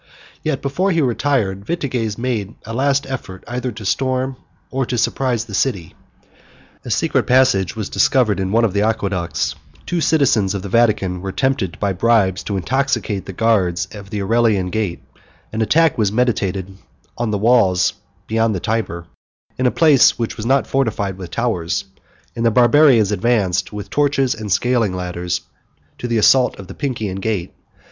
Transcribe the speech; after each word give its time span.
Yet, 0.41 0.63
before 0.63 0.89
he 0.89 0.99
retired, 0.99 1.63
Vitiges 1.63 2.17
made 2.17 2.55
a 2.65 2.73
last 2.73 3.05
effort, 3.07 3.43
either 3.47 3.71
to 3.73 3.85
storm 3.85 4.35
or 4.71 4.83
to 4.87 4.97
surprise 4.97 5.45
the 5.45 5.53
city. 5.53 5.93
A 6.83 6.89
secret 6.89 7.27
passage 7.27 7.75
was 7.75 7.87
discovered 7.87 8.39
in 8.39 8.51
one 8.51 8.65
of 8.65 8.73
the 8.73 8.81
aqueducts; 8.81 9.53
two 9.85 10.01
citizens 10.01 10.55
of 10.55 10.63
the 10.63 10.69
Vatican 10.69 11.21
were 11.21 11.31
tempted 11.31 11.79
by 11.79 11.93
bribes 11.93 12.41
to 12.45 12.57
intoxicate 12.57 13.27
the 13.27 13.31
guards 13.31 13.89
of 13.93 14.09
the 14.09 14.23
Aurelian 14.23 14.71
gate; 14.71 15.03
an 15.53 15.61
attack 15.61 15.99
was 15.99 16.11
meditated 16.11 16.79
on 17.15 17.29
the 17.29 17.37
walls 17.37 17.93
beyond 18.25 18.55
the 18.55 18.59
Tyber, 18.59 19.05
in 19.59 19.67
a 19.67 19.69
place 19.69 20.17
which 20.17 20.35
was 20.35 20.47
not 20.47 20.65
fortified 20.65 21.15
with 21.15 21.29
towers; 21.29 21.85
and 22.35 22.43
the 22.43 22.49
Barbarians 22.49 23.11
advanced, 23.11 23.71
with 23.71 23.91
torches 23.91 24.33
and 24.33 24.51
scaling 24.51 24.95
ladders, 24.95 25.41
to 25.99 26.07
the 26.07 26.17
assault 26.17 26.57
of 26.59 26.65
the 26.65 26.73
Pincian 26.73 27.19
gate. 27.21 27.53